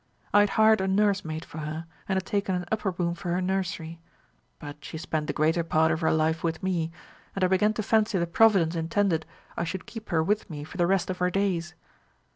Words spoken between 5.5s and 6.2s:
part of her